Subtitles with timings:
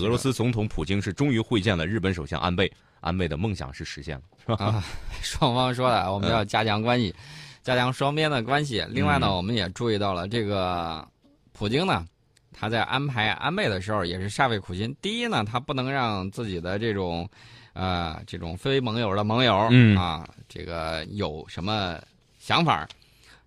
[0.00, 4.64] 俄罗斯总统普京是终于会见了日本首相安倍，安倍的梦想是实现了，是吧？
[4.64, 4.84] 啊，
[5.20, 7.14] 双方说的，我们要加强关系，
[7.62, 8.82] 加强双边的关系。
[8.88, 11.06] 另外呢，嗯我们也注意到了这个
[11.52, 12.06] 普京呢，
[12.54, 14.96] 他在安排安倍的时候也是煞费苦心。
[15.02, 17.28] 第一呢，他不能让自己的这种，
[17.74, 22.00] 呃，这种非盟友的盟友，嗯啊，这个有什么
[22.38, 22.88] 想法儿，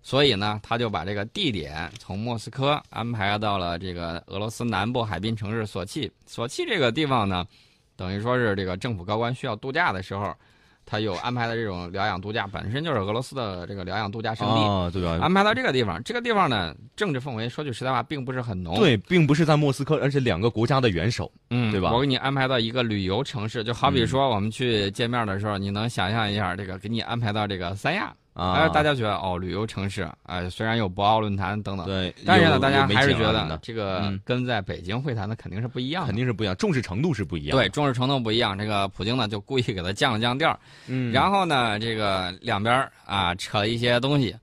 [0.06, 6.08] 所以呢，他就把这个地点从莫斯科安排到了这个俄罗斯南部海滨城市索契。
[6.26, 7.44] 索契这个地方呢，
[7.96, 10.32] 等于说是这个政府高官需要度假的时候，
[10.84, 14.60] 他有安排的这种疗养度假，本身就是俄罗斯的这个疗养度假胜地。
[14.60, 15.18] 啊，对吧？
[15.20, 36.16] 安排到这个地方，这个地方呢，政治氛围说句实在话，并不是很浓。，对，并不是在莫斯科，而且两个国家的元首，嗯，对吧我给你安排到一个旅游城市，就好比说我们去见面的时候，你能想象一下，这个给你安排到这个三亚，啊，哎，大家觉得哦，旅游城市，哎，虽然有博鳌论坛等等，对，但是呢，大家还是觉得这个嗯跟在北京会谈的肯定是不一样的肯。
[36.16, 37.56] 定是不一样，重视程度是不一样。
[37.56, 38.58] 对，，重视程度不一样。
[38.58, 44.36] 这个普京呢，就故意给他降了降调，嗯，然后呢，这个两边啊扯一些东西，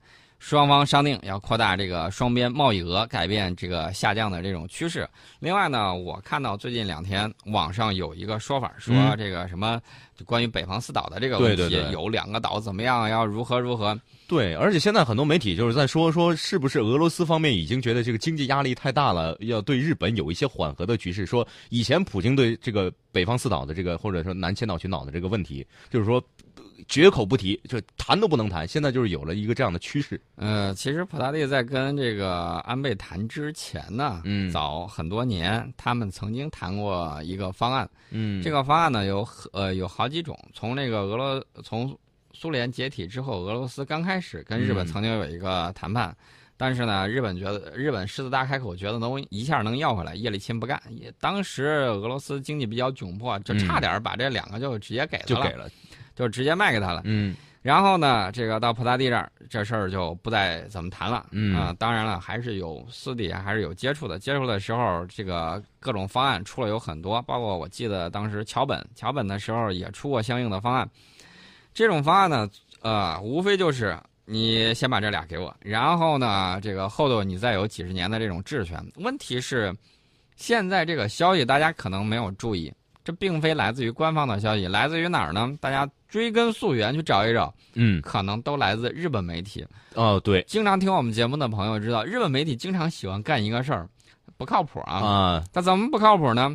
[0.44, 5.08] 双方商定要扩大这个双边贸易额，改变这个下降的这种趋势。
[5.38, 9.80] 另外呢，我看到最近两天网上有一个说法，说嗯这个什么
[10.14, 13.98] 就关于北方四岛的这个问题，对对对有两个岛怎么样，要如何如何。
[14.28, 21.24] 对，而且现在很多媒体就是在说说，是不是俄罗斯方面已经觉得这个经济压力太大了，要对日本有一些缓和的局势。
[21.24, 26.22] 说以前普京对这个北方四岛的这个或者说南千岛群岛的这个问题，就是说
[26.53, 26.53] 呃
[26.88, 28.66] 绝口不提，就谈都不能谈。
[28.66, 30.20] 现在就是有了一个这样的趋势。
[30.36, 37.88] 呃，其实普大帝在跟这个安倍谈之前呢，嗯早很多年，他们曾经谈过一个方案。
[38.10, 41.96] 嗯这个方案呢有呃有好几种，从那个俄罗从
[42.32, 46.14] 苏联解体之后，俄罗斯刚开始跟日本嗯曾经有一个谈判，
[46.56, 50.80] 但是呢，日本觉得日本狮子大开口，觉得能一下能要回来，叶利钦不干。
[50.90, 55.70] 也当时俄罗斯经济比较窘迫，就差点把这两个就直接给他了，就给了。
[56.14, 57.02] 就直接卖给他了。
[57.04, 61.24] 嗯然后呢，这个到普大帝这儿，这事儿就不再怎么谈了。
[61.30, 64.18] 嗯啊、当然了，还是有私底下还是有接触的。
[64.18, 70.86] 接触的时候，这个各种方案出了有很多，包括我记得当时桥本桥本的时候也出过相应的方案。
[71.72, 72.46] 这种方案呢，
[72.82, 78.78] 呃，无非就是你先把这俩给我，然后呢，这个后头你再有几十年的这种质权。
[78.96, 79.74] 问题是，
[80.36, 82.70] 现在这个消息大家可能没有注意，
[83.04, 85.54] 这并非来自于官方的消息，来自于哪儿呢？
[85.60, 89.64] 大家追根溯源去找一找，嗯可能都来自日本媒体。
[89.94, 93.86] 哦对经常听我们节目的朋友知道，日本媒体经常喜欢干一个事儿，
[94.38, 94.94] 不靠谱啊。
[94.94, 96.54] 啊他怎么不靠谱呢？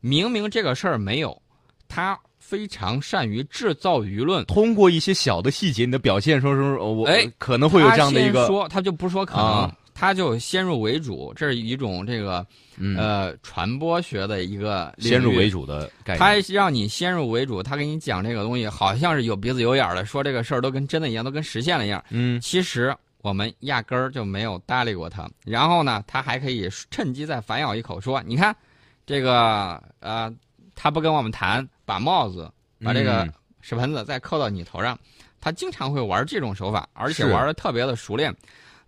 [0.00, 1.42] 明明这个事儿没有，
[1.88, 4.44] 他非常善于制造舆论。
[4.44, 16.54] 通过一些小的细节，你的表现说说，哦我哎可能会有这样的一个他说，他就不说可能，啊他就先入为主，这是一种这个、嗯呃传播学的一个先入为主的概念他。
[16.54, 22.00] 让你先入为主，他给你讲这个东西，好像是有鼻子有眼儿的，说这个事儿都跟真的一样，都跟实现了一样。
[22.10, 25.28] 嗯其实我们压根儿就没有搭理过他。
[25.44, 28.54] 然后呢，他还可以趁机再反咬一口，说：“你看，
[29.04, 30.32] 这个呃，
[30.76, 32.48] 他不跟我们谈，把帽子，
[32.84, 33.32] 把这个嗯
[33.62, 34.96] 屎盆子再扣到你头上。”
[35.40, 38.34] 他经常会玩这种手法，而且是玩的特别的熟练。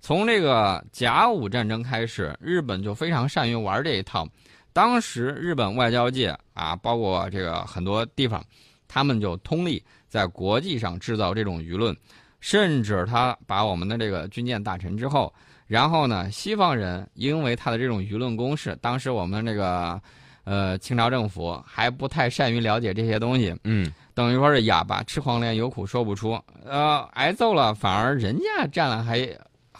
[0.00, 4.26] 从这个甲午战争开始，日本就非常善于玩这一套。
[4.72, 8.42] 当时日本外交界啊，包括这个很多地方，
[8.88, 11.94] 他们就通力在国际上制造这种舆论，
[12.40, 15.32] 甚至他把我们的这个军舰打沉之后，
[15.66, 20.00] 然后呢，西方人因为他的这种舆论攻势，当时我们这个
[20.44, 26.40] 呃清朝政府还不太善于了解这些东西，嗯等于说是哑巴吃黄连，有苦说不出。
[26.64, 29.18] 呃，挨揍了，反而人家占了还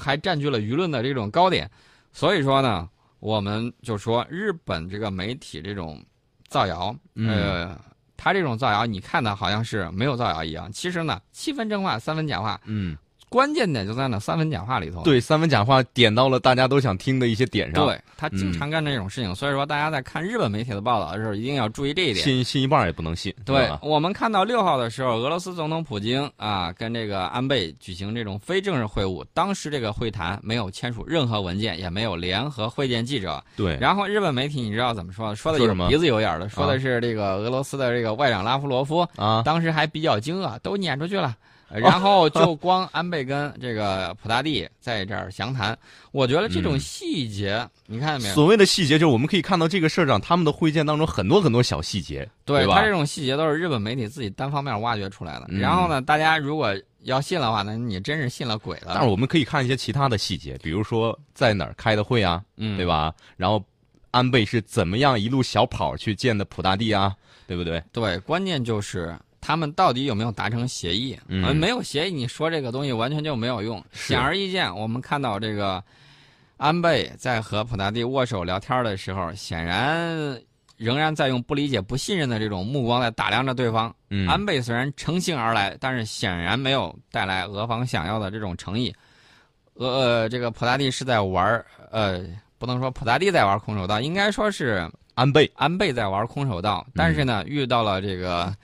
[0.01, 1.71] 还占据了舆论的这种高点，
[2.13, 2.89] 所以说呢，
[3.19, 6.03] 我们就说日本这个媒体这种
[6.49, 7.29] 造谣，嗯。
[7.29, 7.79] 呃，
[8.23, 12.95] 他这种造谣，你看的好像是没有造谣一样，其实呢，七分真话，三分假话，嗯，
[13.31, 15.03] 关键点就在那三分讲话里头。
[15.05, 17.87] 对，三分讲话点到了大家都想听的一些点上。
[17.87, 22.25] 对，他经常干这种事情，所以说大家在看日本媒体的报道的时候，一定要注意这一点。
[22.25, 23.33] 信信一半也不能信。
[23.47, 33.41] 对我们看到六号的时候，俄罗斯总统普京啊跟这个安倍举行这种非正式会晤，当时这个会谈没有签署任何文件，也没有联合会见记者。
[33.57, 35.37] 对，然后日本媒体你知道怎么说的？
[35.37, 41.37] 说的有鼻子有眼儿的，说的是这个俄罗斯的这个外长拉夫罗夫，啊，当时还比较惊愕，都撵出去了。
[41.73, 45.77] 然后 就光安倍跟这个普大帝在这儿详谈，
[46.13, 48.35] 我觉得这种嗯细节，你看见没有？
[48.35, 52.31] 所谓的细节，就是我们可以看到这个社长他们的会见当中很多很多小细节，吧？
[52.45, 55.47] 对他这种细节都是日本媒体自己单方面挖掘出来的。
[55.49, 58.93] 嗯然后呢，大家如果要信的话，那你真是信了鬼了。
[58.95, 62.85] 但是我们可以看一些其他的细节，比如说在哪儿开的会啊，嗯，对？
[62.85, 63.15] 吧？
[63.37, 63.63] 然后
[64.11, 67.15] 安倍是怎么样一路小跑去见的普大帝啊，
[67.47, 67.83] 对不对？
[67.93, 71.19] 对，关键就是他们到底有没有达成协议？
[71.29, 73.83] 嗯呃没有协议，你说这个东西完全就没有用。
[73.93, 75.83] 显而易见，我们看到这个
[76.57, 80.41] 安倍在和普大帝握手聊天的时候，显然
[80.77, 83.95] 仍然在用不理解、不信任的这种目光在打量着对方。
[84.11, 88.95] 嗯，安倍虽然乘兴而来，但是显然没有带来俄方想要的这种诚意。
[89.75, 92.23] 俄呃，这个普大帝是在玩儿呃，
[92.59, 98.55] 不能说普大帝在玩空手道，应该说是安倍安倍在玩空手道，但是呢，遇到了这个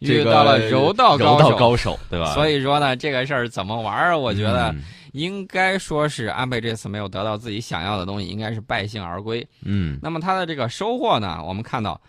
[0.00, 2.34] 遇到了柔道柔高手，道高手，对吧？
[2.34, 4.18] 所以说呢，这个事儿怎么玩儿？
[4.18, 4.82] 我觉得嗯
[5.12, 9.46] 应该说是安倍这次没有得到自己想要的东西，应该是败兴而归。
[9.62, 12.00] 嗯那么他的这个收获呢，我们看到，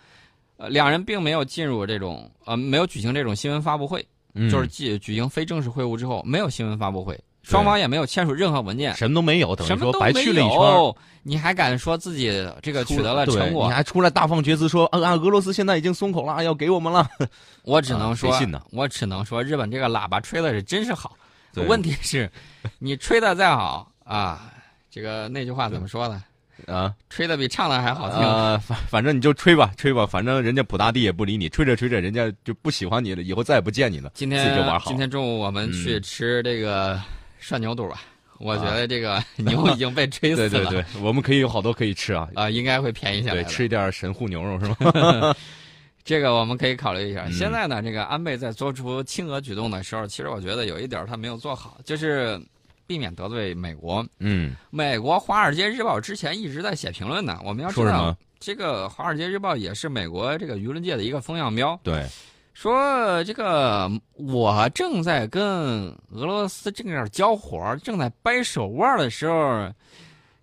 [0.56, 10.74] 呃，两人并没有进入这种呃，没有举行这种新闻发布会，嗯，就是举举行非正式会晤之后，没有新闻发布会，双方也没有签署任何文件，什么都没有，等于说白去了一圈儿。
[10.76, 12.30] 有，你还敢说自己
[12.62, 13.72] 这个取得了成果你？
[13.72, 17.08] 还出来大放厥词说，啊啊，俄罗斯现在已经松口了，要给我们了。
[17.64, 21.16] 我只能说，啊谁信呢我只能说，日本这个喇叭吹的是真是好。
[21.66, 22.30] 问题是，
[22.78, 24.50] 你吹的再好啊，
[24.90, 26.22] 这个那句话怎么说呢？
[26.66, 28.18] 啊吹的比唱的还好听。
[28.18, 34.12] 啊，反反正你就吹吧，吹吧，反正人家普大帝也不理你，吹着吹着，人家就不喜欢你了，以后再也不见你了。
[34.14, 37.00] 今天好今天中午我们去嗯吃这个
[37.42, 38.00] 涮牛肚吧，
[38.38, 40.48] 我觉得这个 牛已经被吹 死了。
[40.48, 42.28] 对对对，我们可以有好多可以吃啊。
[42.34, 45.34] 啊、应该会便宜下来对，吃一点神户牛肉是吗？
[46.04, 47.24] 这个我们可以考虑一下。
[47.26, 52.40] 嗯现在呢，这个安倍在做出亲俄举动的时候，其实我觉得有一点他没有做好，就是
[52.86, 54.04] 避免得罪美国。
[54.18, 57.38] 嗯，美国《华尔街日报》之前一直在写评论呢。
[57.44, 58.16] 我们要知道说，？
[58.40, 61.78] 这个《华尔街日报》也是美国这个舆论界的一个风向标。
[61.84, 62.04] 对，
[62.54, 69.72] 说这个我正在跟俄罗斯正在交火，正在掰手腕的时候，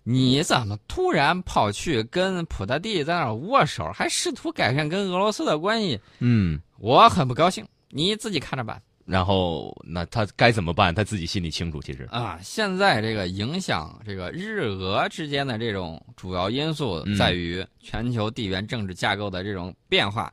[0.02, 6.00] 你怎么突然跑去跟普大帝在那儿握手，还试图改善跟俄罗斯的关系？
[6.18, 10.94] 嗯，我很不高兴，你自己看着办然后那他该怎么办？
[10.94, 11.80] 他自己心里清楚。
[11.80, 12.38] 其实，啊！
[12.42, 20.32] 现在这个影响这个日俄之间的这种主要因素嗯在于全球地缘政治架构的这种变化。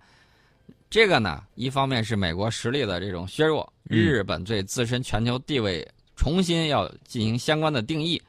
[0.89, 5.85] 这个呢，一方面是美国实力的这种削弱，嗯日本对自身全球地位
[6.15, 8.21] 重新要进行相关的定义。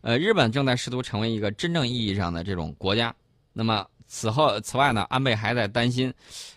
[0.00, 3.14] 呃，日本正在试图成为一个真正意义上的这种国家。
[3.52, 6.12] 那么此后，此外呢，安倍还在担心，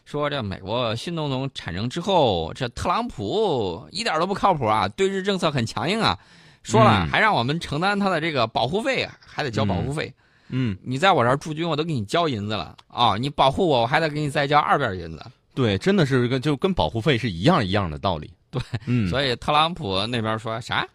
[0.05, 6.17] 说这美国新总统产生之后，这特朗普一点都不靠谱啊，对日政策很强硬啊，
[6.63, 10.13] 说了嗯还让我们承担他的这个保护费啊，还得交保护费。
[10.47, 15.25] 嗯，你在我这儿驻军，我都给你交银子了啊、你保护我，我还得给你再交二遍银子。
[15.53, 18.31] 对，真的是跟就跟保护费是一样一样的道理。
[18.49, 20.87] 对，嗯，所以特朗普那边说啥？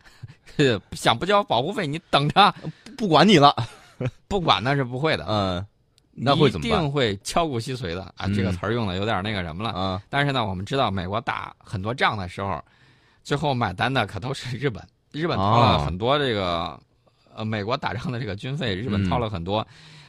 [0.92, 2.54] 想不交保护费，你等着，
[2.96, 3.54] 不管你了。
[4.28, 5.24] 不管那是不会的。
[5.26, 5.66] 嗯，
[6.12, 6.78] 那会怎么办？
[6.78, 8.26] 一定会敲骨吸髓的啊！
[8.26, 9.70] 嗯这个词儿用的有点那个什么了。
[9.70, 12.62] 啊，但是呢，我们知道美国打很多仗的时候，
[13.22, 14.82] 最后买单的可都是日本。
[15.12, 16.78] 日本掏了哦很多这个，
[17.34, 19.66] 呃，美国打仗的这个军费，日本嗯掏了很多，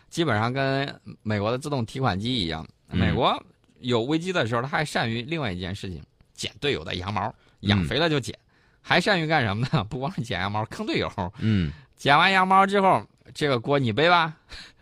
[0.10, 0.94] 基本上跟
[1.24, 2.68] 美国的自动提款机一样。
[2.90, 3.42] 嗯美国
[3.80, 6.02] 有危机的时候，他还善于另外一件事情，
[6.34, 8.38] 捡队友的羊毛，养肥了就捡。
[8.82, 9.84] 还善于干什么呢？
[9.90, 11.12] 不光是捡羊毛，坑队友。
[11.40, 13.04] 嗯 捡完羊毛之后，
[13.34, 14.34] 这个锅你背吧，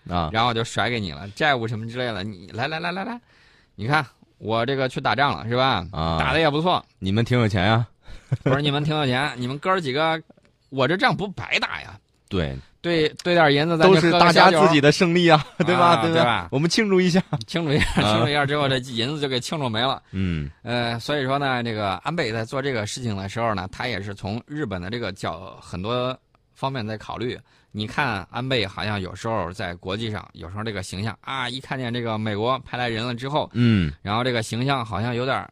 [0.09, 3.19] 啊， 然后就甩给你了，债务什么之类的，你来来来来来，
[3.75, 4.05] 你看
[4.37, 5.87] 我这个去打仗了是吧？
[5.93, 7.87] 啊打的也不错，你们挺有钱呀。
[8.43, 10.21] 不是你们挺有钱，你们哥儿几个，
[10.69, 11.97] 我这仗不白打呀，
[12.27, 16.03] 对，兑兑点银子，咱都是大家自己的胜利啊，对吧？
[16.03, 17.19] 对对吧我们庆祝一下。
[17.47, 20.03] 庆祝一下， 庆祝一下之后，这银子就给庆祝没了。
[20.11, 26.15] 嗯呃，所以说呢，这个安倍在做这个事情的时候呢，他也是从日本的这个角很多
[26.53, 27.35] 方面在考虑。
[27.71, 35.43] 你看，安倍好像有时候在国际上，有时候这个形象啊，一看见这个美国派来人了之后，嗯，然后这个形象好像有点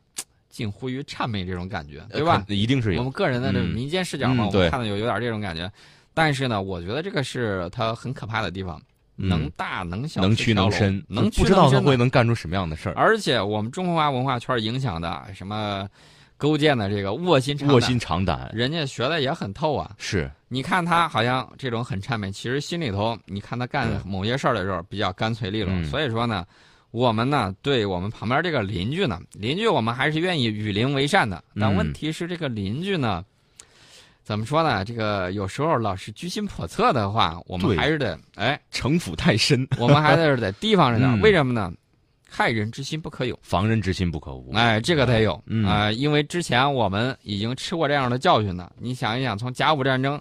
[0.50, 2.44] 近乎于谄媚这种感觉，对吧？
[2.48, 2.56] 肯？
[2.56, 3.00] 一定是有。
[3.00, 5.70] 我们个人的这民间视角嘛，我们看到有有点这种感觉。
[6.14, 8.82] 但是呢，我觉得这个是他很可怕的地方，
[9.18, 12.96] 嗯能大能小，能屈能伸，能不知道他会能干出什么样的事儿。
[12.96, 15.88] 而且我们中华文化圈影响的什么
[16.38, 19.92] 勾践的这个卧薪尝胆，卧薪尝胆人家学的也很透啊。
[19.98, 25.72] 是，你看他好像这种很谄媚，其实心里头，你看他干某些事儿的时候比较干脆利落。
[25.74, 26.46] 嗯所以说呢，
[26.92, 31.44] 我们呢对我们旁边这个邻居呢，邻居我们还是愿意与邻为善的。
[31.60, 33.24] 但嗯问题是这个邻居呢，
[34.24, 34.86] 怎么说呢？
[34.86, 41.10] 这个有时候老是居心叵测的话，我们还是得哎，城府太深，我们还是得提防着点。
[41.12, 41.72] 嗯为什么呢？
[42.30, 43.38] 害人之心不可有。
[43.44, 44.52] 防人之心不可无。
[44.54, 45.44] 哎，这个得有啊、
[45.90, 48.72] 嗯因为之前我们已经吃过这样的教训了。
[48.80, 50.20] 你想一想，从甲午战争，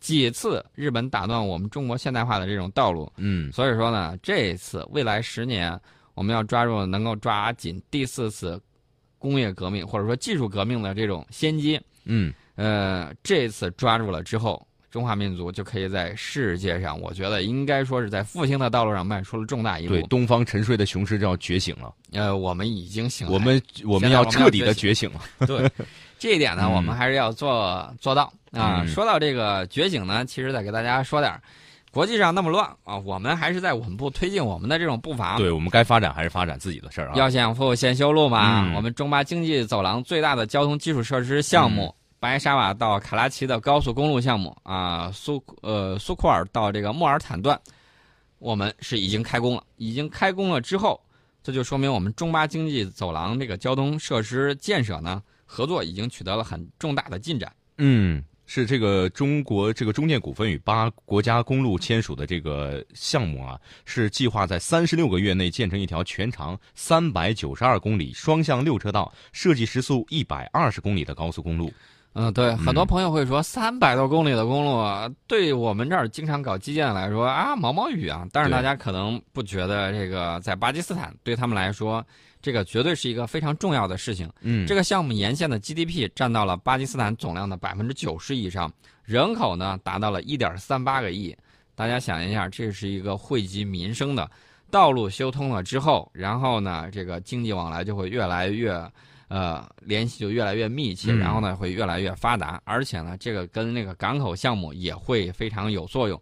[0.00, 3.12] 几次日本打断我们中国现代化的这种道路。
[3.18, 5.78] 嗯，所以说呢，这一次未来十年，
[6.14, 8.60] 我们要抓住能够抓紧第四次
[9.18, 11.80] 工业革命或者说技术革命的这种先机。
[12.04, 19.94] 嗯，呃，这次抓住了之后，中华民族就可以在世界上，我觉得应该说是在复兴的道路上迈出了重大一步。
[19.94, 21.92] 对，东方沉睡的雄狮就要觉醒了。
[22.12, 23.32] 呃，我们已经醒了。
[23.32, 25.20] 我们我们要彻底的觉醒了。
[25.46, 25.68] 对，
[26.16, 28.82] 这一点呢，我们还是要做做到啊。
[28.82, 31.42] 嗯说到这个觉醒呢，其实再给大家说点儿，
[31.90, 35.36] 国际上那么乱啊，我们还是在稳步推进我们的这种步伐。
[35.38, 37.14] 对我们该发展还是发展自己的事儿啊。
[37.16, 38.62] 要想富，先修路嘛。
[38.64, 41.94] 嗯我们中巴经济走廊最大的交通基础设施项目嗯——
[42.24, 47.60] 白沙瓦到卡拉奇的高速公路项目啊，苏呃苏库尔到这个莫尔坦段，
[48.38, 49.62] 我们是已经开工了。
[49.76, 50.98] 已经开工了之后，
[51.42, 57.54] 这就说明我们中巴经济走廊这个交通设施建设呢，合作已经取得了很重大的进展。
[57.76, 71.70] 嗯，是这个中国这个中建股份与八国家公路签署的这个项目啊，是计划在三十六个月内建成一条全长三百九十二公里、双向六车道、设计时速一百二十公里的高速公路。
[72.16, 78.24] 嗯，对，很多朋友会说，三百多公里的公路啊，对我们这儿经常搞基建来说啊，毛毛雨啊。
[78.30, 82.06] 但是大家可能不觉得这个在巴基斯坦对他们来说，
[82.40, 84.30] 这个绝对是一个非常重要的事情。
[84.42, 91.36] 嗯，这个项目沿线的 GDP 占到了巴基斯坦总量的百分之九十以上，人口呢达到了一点三八个亿。
[91.74, 94.30] 大家想一下，这是一个惠及民生的
[94.70, 98.80] 道路修通了之后，然后呢，这个经济往来就会越来越。
[99.28, 106.20] 呃，联系就越来越密切，嗯然后呢会越来越发达，而且呢，这个跟那个港口项目也会非常有作用。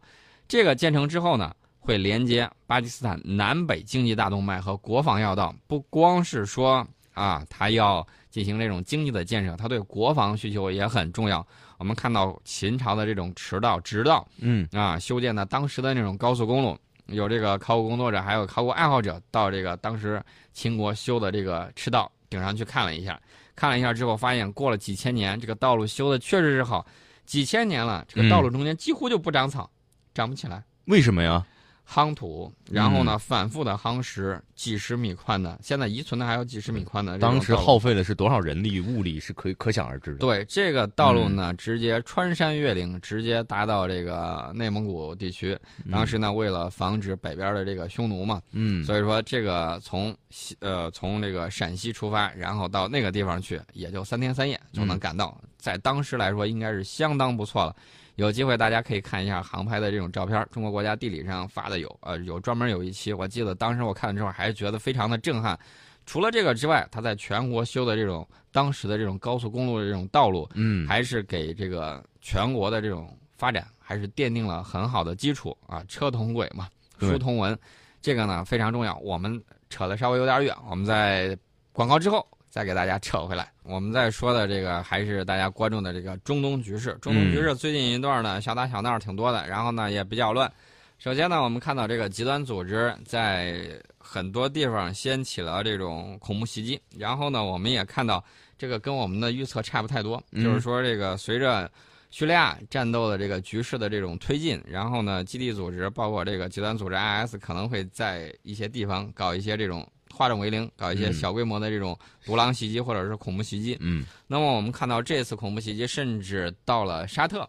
[0.48, 11.46] 这个建成之后呢，会连接巴基斯坦南北经济大动脉和国防要道，不光是说啊，它要进行这种经济的建设，它对国防需求也很重要。
[11.78, 23.20] 我们看到秦朝的这种驰道、直道嗯啊，修建的当时的那种高速公路，有这个考古工作者，还有考古爱好者到这个当时秦国修的这个赤道顶上去看了一下，
[23.54, 26.86] 看了一下之后，发现过了几千年，这个道路修的确实是好，
[27.26, 29.70] 几千年了，这个道路中间几乎就不长草，
[30.14, 30.64] 长不起来。
[30.86, 31.46] 为什么呀？
[31.92, 37.18] 夯土，然后呢，反复的夯实，几十米宽的，现在遗存的还有几十米宽的。
[37.18, 40.18] 当时耗费的是多少人力物力，是可以可想而知的。
[40.18, 45.58] 对这个道路嗯呢，直接穿山越岭，直接达到这个内蒙古地区。
[45.90, 55.38] 当时呢，为了防止北边的这个匈奴嘛，嗯，所以说这个从西呃从这个陕西出发，然后到那个地方去，也就三天三夜就能赶到。
[55.58, 57.76] 在当时来说，应该是相当不错了。
[58.16, 65.58] 有机会大家可以看一下航拍的这种照片，中国国家地理上发的有，呃，有专门有一期，我记得当时我看了之后还是觉得非常的震撼。
[66.04, 75.82] 除了这个之外，他在全国修的这种当时的这种高速公路的这种道路，嗯，还是给这个全国的这种发展还是奠定了很好的基础啊。
[75.86, 77.56] 车同轨嘛，书同文，
[78.00, 78.96] 这个呢非常重要。
[78.98, 79.40] 我们
[79.70, 81.38] 扯的稍微有点远，我们在
[81.72, 83.50] 广告之后再给大家扯回来。
[83.62, 86.92] 我们在说的这个还是大家关注的这个中东局势。
[87.00, 90.52] 中东局势最近一段呢小打小闹挺多的，然后呢也比较乱。
[90.98, 98.22] 首先呢，我们看到这个极端组织在很多地方掀起了这种恐怖袭击，然后呢，我们也看到
[98.58, 101.68] 这个跟我们的预测差不太多，嗯就是说这个随着
[102.10, 113.76] 叙利亚战斗的这个局势的这种推进，然后呢，基地组织包括这个极端组织 IS 可能会在一些地方搞一些这种化整为零，搞一些嗯小规模的这种独狼袭击或者是恐怖袭击。
[113.80, 117.48] 嗯那么我们看到这次恐怖袭击甚至到了沙特，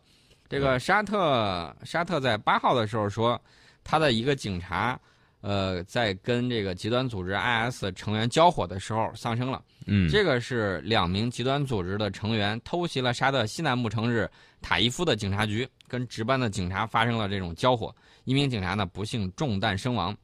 [0.49, 3.39] 这个沙特沙特在八号的时候说，
[3.83, 4.99] 他的一个警察，
[5.41, 9.61] 呃，在跟这个极端组织 IS 成员交火的时候丧生了。
[9.85, 14.29] 嗯，这个是两名极端组织的成员偷袭了沙特西南部城市
[14.61, 17.93] 塔伊夫的警察局，跟值班的警察发生了这种交火，
[18.23, 20.15] 一名警察呢不幸中弹身亡。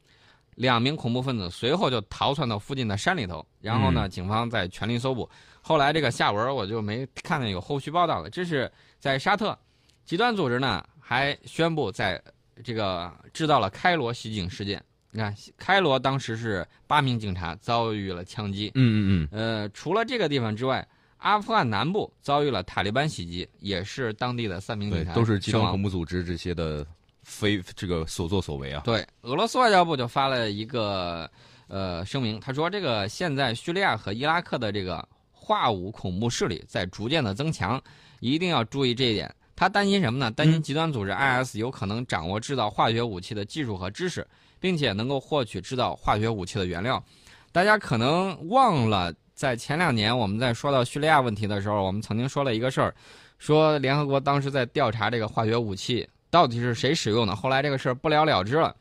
[0.60, 5.28] 两名恐怖分子随后就逃窜到附近的山里头，然后呢，警方在全力搜捕。
[5.62, 8.30] 后来这个下文我就没看见有后续报道了。
[8.30, 9.58] 这是在沙特，
[10.04, 12.22] 极端组织呢还宣布在
[12.62, 14.84] 这个制造了开罗袭警事件。
[15.12, 18.70] 你看，开罗当时是八名警察遭遇了枪击。
[18.76, 20.86] 嗯嗯嗯呃，除了这个地方之外，
[21.20, 26.86] 阿富汗南部遭遇了塔利班袭击，也是当地的三名警察，都是极端恐怖组织这些的
[27.30, 28.82] 非这个所作所为啊。
[28.84, 31.30] 对，俄罗斯外交部就发了一个
[31.68, 37.82] 呃声明，他说这个现在叙利亚和伊拉克的这个化武恐怖势力在逐渐的增强，
[38.20, 39.34] 一定要注意这一点。
[39.56, 40.32] 他担心什么呢？
[40.32, 44.26] 担心极端组织 IS 有可能掌握制造化学武器的技术和知识，
[44.60, 47.04] 并且能够获取制造化学武器的原料。
[47.52, 52.96] 大家可能忘了，在前两年我们在说到叙利亚问题的时候，我们曾经说了一个事儿，
[53.38, 58.76] 说联合国当时在调查这个化学武器到底是谁使用的，后来这个事儿不了了之了。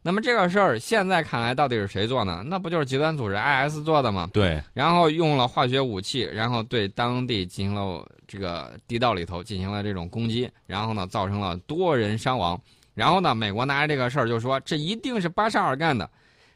[0.00, 2.42] 那么这个事儿现在看来到底是谁做呢？
[2.46, 4.30] 那不就是极端组织 IS 做的吗？
[4.32, 12.58] 对，然后用了化学武器，然后对当地进行了这个地道里头进行了这种攻击，然后呢造成了多人伤亡。
[12.94, 16.08] 然后呢，美国拿着这个事儿就说这一定是巴沙尔干的。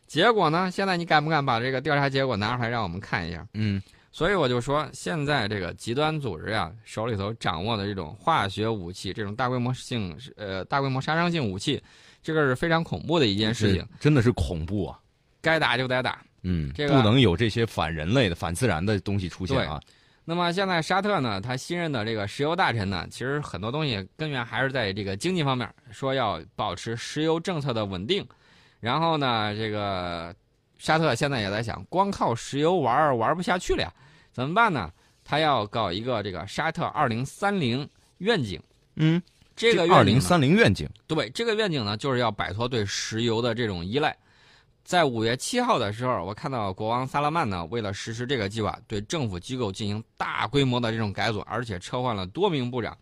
[0.07, 3.47] 结果呢，现在你敢不敢把这个调查结果拿出来让我们看一下？
[3.55, 11.83] 嗯，所以我就说，现在这个极端组织呀，手里头掌握的这种化学武器，这种大规模性呃大规模杀伤性武器，
[12.23, 15.01] 这个是非常恐怖的一件事情，真的是恐怖啊！
[15.41, 16.23] 该打就得打。
[16.43, 19.81] 嗯，这个不能有这些反人类的、反自然的东西出现啊。
[20.25, 28.25] 那么现在沙特呢，他新任的这个石油大臣呢，其实很多东西根源还是在这个经济方面，说要保持石油政策的稳定。
[28.79, 30.35] 然后呢，这个
[30.83, 33.95] 沙特现在也在想，光靠石油玩玩不下去了呀，
[34.33, 34.91] 怎么办呢？
[35.23, 38.61] 他要搞一个这个沙特二零三零愿景。
[38.97, 39.23] 嗯，
[39.55, 44.17] 这个二零三零愿景，对这个愿景呢，就是要摆脱对石油的这种依赖。
[44.83, 52.99] 在五月七号的时候，我看到国王萨勒曼呢，为了实施这个计划，对政府机构进行大规模的这种改组，而且撤换了多名部长。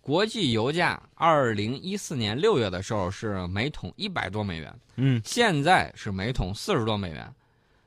[0.00, 7.34] 国际油价二零一四年六月的时候是每桶一百多美元，嗯，现在是每桶四十多美元。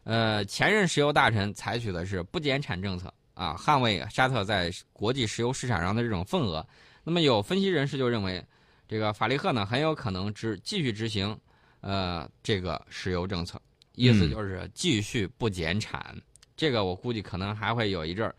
[0.03, 6.65] 呃，前任石油大臣采取的是不减产政策啊，捍卫沙特在国际石油市场上的这种份额。
[7.03, 8.43] 那么有分析人士就认为，
[8.88, 11.38] 这个法利赫呢很有可能执继续执行。
[11.82, 13.62] 呃，这个石油政策，
[13.96, 16.15] 意思就是继续不减产，
[16.55, 18.34] 这个我估计可能还会有一阵儿。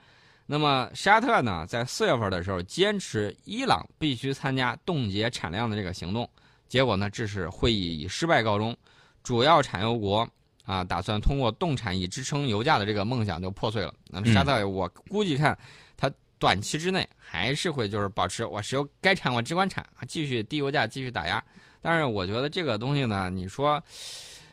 [0.47, 6.29] 那么沙特呢，在四月份的时候坚持伊朗必须参加冻结产量的这个行动，
[6.69, 8.77] 结果呢，致使会议以失败告终。
[9.23, 10.29] 主要产油国
[10.67, 13.95] 啊，打算通过冻产以支撑油价的这个梦想就破碎了。
[14.11, 15.57] 那么沙特，我估计看
[15.97, 21.43] 它短期之内还是会就是保持我石油该产我只管产，继续低油价继续打压。
[21.81, 23.83] 但是我觉得这个东西呢，你说，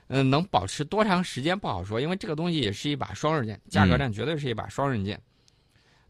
[0.07, 5.21] 嗯，能保持多长时间不好说，因为这个东西也是一把双刃剑，价格战绝对是一把双刃剑。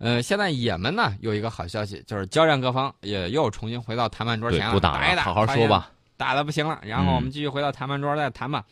[0.02, 8.66] 呃，现在也门呢有一个好消息，就是交战各方也又重新回到谈判桌前了，不打了，好好说吧，打的不行了，然后我们继续回到谈判桌再谈吧。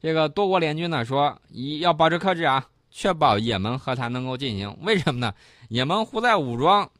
[0.00, 4.74] 这个多国联军呢说，一要保持克制啊，确保也门和谈能够进行。
[4.80, 5.34] 为什么呢？
[5.68, 6.90] 也门胡塞武装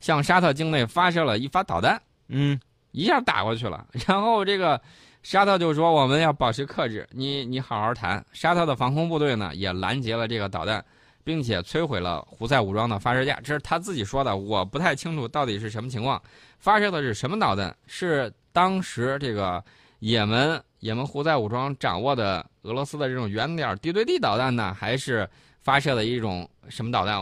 [0.00, 2.58] 向沙特境内发射了一发导弹，嗯。
[2.94, 4.78] 一下打过去了，然后这个
[5.22, 8.22] 沙特就说我们要保持克制，你你好好谈。
[8.34, 10.84] 沙特的防空部队呢也拦截了这个导弹，
[11.24, 16.20] 并且摧毁了胡塞武装的发射架，这是他自己说的，我不太清楚到底是什么情况。
[16.58, 17.74] 发射的是什么导弹？
[17.86, 19.62] 是当时这个
[19.98, 25.28] 也门也门胡塞武装掌握的俄罗斯的这种远点地对地导弹呢，还是
[25.60, 27.20] 发射的一种什么导弹？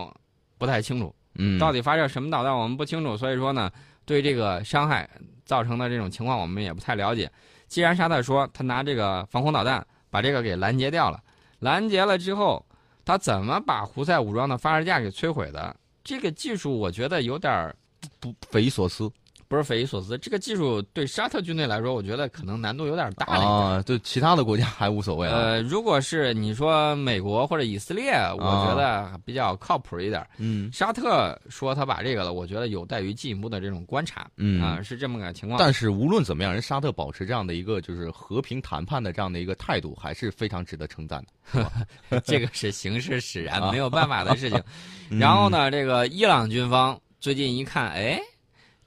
[0.58, 1.14] 不太清楚。
[1.36, 3.70] 嗯，到底发射什么导弹我们不清楚，所以说呢，
[4.04, 5.08] 对这个伤害。
[5.46, 7.28] 造成的这种情况我们也不太了解。
[7.66, 11.20] 既然沙特说他拿这个防空导弹把这个给拦截掉了，
[11.58, 12.64] 拦截了之后，
[13.10, 15.74] 他怎么把胡塞武装的发射架给摧毁的？
[16.04, 17.74] 这个技术我觉得有点
[18.20, 19.10] 不匪夷所思。
[19.50, 23.82] 不是匪夷所思，这个技术对沙特军队来说，我觉得可能难度有点大了啊。
[23.82, 25.34] 对其他的国家还无所谓啊。
[25.36, 30.24] 呃，如果是你说美国或者以色列，我觉得比较靠谱一点。
[30.38, 34.30] 嗯，沙特说他把这个了，我觉得有待于进一步的这种观察。
[34.36, 35.58] 嗯啊，是这么个情况。
[35.58, 41.20] 但是无论怎么样，人沙特保持这样的一个就是和平谈判的这样的一个态度，还是非常值得称赞
[41.52, 41.72] 的。
[42.22, 44.62] 这个是形势使然，没有办法的事情。
[45.18, 48.20] 然后呢，这个伊朗军方最近一看，哎。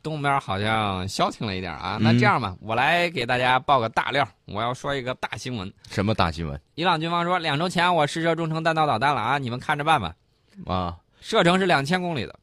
[0.03, 4.27] 东边好像消停了一点啊，那这样吧，我来给大家报个大料。
[4.45, 5.73] 我要说一个大新闻。
[5.89, 6.59] 什么大新闻？
[6.75, 10.13] 伊朗军方说，两周前我试射中程弹道导弹了啊，你们看着办吧。
[10.67, 12.35] 啊，射程是两千公里的。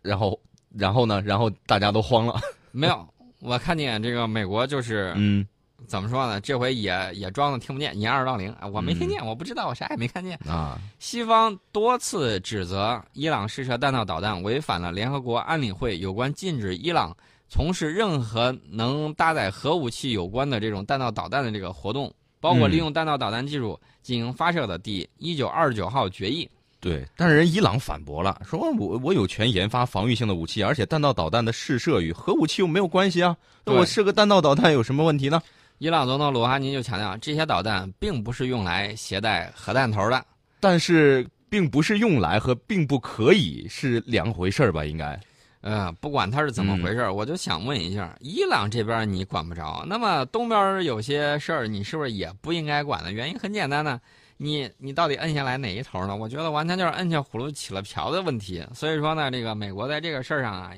[0.00, 0.40] 然后，
[0.72, 1.20] 然后呢？
[1.22, 2.40] 然后大家都慌了。
[2.70, 3.06] 没有，
[3.40, 5.46] 我看见这个美国就是嗯。
[5.86, 6.40] 怎么说呢？
[6.40, 8.66] 这回也也装的听不见，掩耳盗铃啊！
[8.66, 10.78] 我没听见，我不知道，我啥也没看见啊。
[10.98, 17.16] 西方多次指责伊朗试射弹道导弹违反了联合国安理会有关禁止伊朗
[17.48, 26.48] 从事任何能搭载核武器有关的这种弹道导弹的这个活动，包括利用弹道导弹技术进行发射的第一九二九号决议。
[26.80, 35.42] 对，但是人伊朗反驳了，说我我有权研发防御性的武器，而且弹道导弹的试射与核武器又没有关系啊，那我试个弹道导弹有什么问题呢？
[35.78, 40.24] 伊朗总统鲁哈尼就强调，这些导弹并不是用来携带核弹头的，
[40.58, 44.84] 但是并不是用来和并不可以是两回事儿吧？
[44.84, 45.18] 应该，
[45.60, 53.12] 呃，不管它是怎么回事儿，我就想问一下，伊朗这边你管不着，那么东边有些事儿你是不是也不应该管呢？
[53.12, 54.00] 原因很简单呢，
[54.36, 56.16] 你你到底摁下来哪一头呢？
[56.16, 58.66] 我觉得完全就是摁下葫芦起了瓢的问题。
[58.74, 60.72] 所以说呢，这个美国在这个事儿上啊，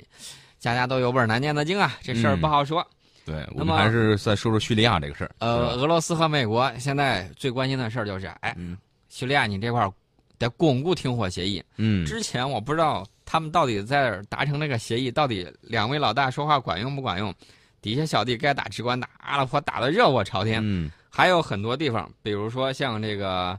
[0.59, 2.87] 家家都有本难念的经啊，这事儿不好说。
[3.25, 5.31] 对，我们还是再说说叙利亚这个事儿。
[5.39, 8.77] 呃，俄罗斯和美国现在最关心的事儿就是，哎，嗯
[9.09, 9.93] 叙利亚你这块儿
[10.39, 11.63] 得巩固停火协议。
[11.77, 17.35] 嗯，之前我不知道他们到底在达成这个协议，到底两位老大说话管用不管用？
[17.83, 20.61] 底下小弟该打只管打，阿拉伯打得热火朝天。
[20.63, 23.59] 嗯还有很多地方，比如说像这个，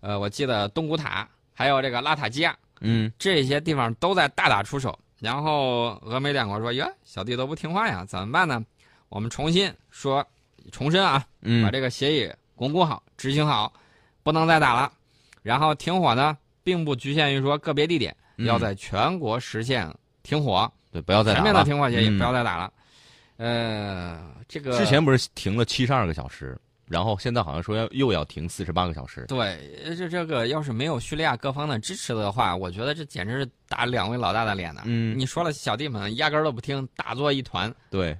[0.00, 4.98] 呃，我记得东古塔，还有这个拉塔基亚，嗯这些地方都在大打出手。
[5.18, 8.62] 然后俄美两国说：“呀，小弟都不听话呀，怎么办呢？
[9.08, 10.26] 我们重新说，
[10.72, 13.72] 重申啊，把嗯这个协议巩固好、执行好，
[14.22, 14.92] 不能再打了。
[15.42, 19.88] 然后停火呢，并不局限于说个别地点，嗯要在全国实现
[20.22, 21.64] 停火，对，不要再打全面的。
[21.64, 22.72] 停火协议，嗯不要再打了。
[23.36, 29.26] 呃，这个之前不是停了七十二个小时，然后现在好像说要又要停四十八个小时。
[29.28, 34.82] 对，呃这这个要是没有叙利亚各方的支持的话，我觉得这简直是打两位老大的脸呢。
[34.86, 37.72] 嗯，你说了，小弟们压根儿都不听，打作一团。
[37.90, 38.16] 对，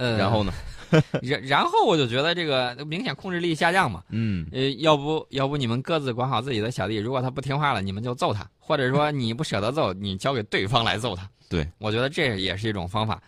[0.00, 0.52] 呃，然后呢？
[1.22, 4.02] 然然后我就觉得这个明显控制力下降嘛。
[4.08, 11.28] 嗯呃，要不要不你们各自管好自己的小弟，如果他不听话了，你们就揍他，或者说 你不舍得揍，你交给对方来揍他。
[11.48, 13.22] 对，我觉得这也是一种方法。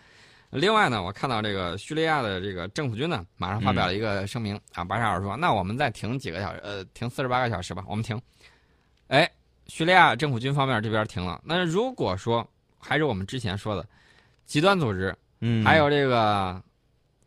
[0.51, 8.21] 另外呢，我看到这个叙利亚的这个政府军呢，马上发表了一个声明、啊，巴沙尔说，那我们再停几个小时，呃，停四十八个小时吧，我们停。
[9.07, 9.31] 哎，
[9.67, 11.41] 叙利亚政府军方面这边停了。
[11.45, 12.45] 那如果说
[12.79, 13.87] 还是我们之前说的
[14.45, 16.63] 极端组织，嗯，还有这个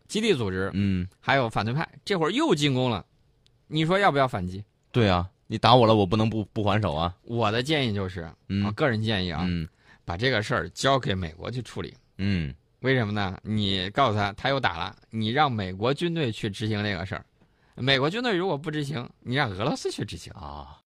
[0.07, 3.05] 基地组织，嗯，还有反对派，这会儿又进攻了，
[3.67, 4.63] 你说要不要反击？
[4.91, 7.13] 对啊，你打我了，我不能不不还手啊。
[7.23, 9.67] 我的建议就是，嗯我个人建议啊，嗯
[10.05, 11.93] 把这个事儿交给美国去处理。
[12.17, 13.37] 嗯为什么呢？
[13.43, 17.25] 你告诉他，他又打了，你让美国军队去执行这个事儿。
[17.75, 20.31] 美国军队如果不执行，你让俄罗斯去执行。
[20.33, 20.79] 啊。